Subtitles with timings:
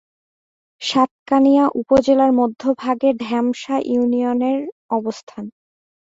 [0.81, 4.59] সাতকানিয়া উপজেলার মধ্যভাগে ঢেমশা ইউনিয়নের
[4.89, 5.43] অবস্থান।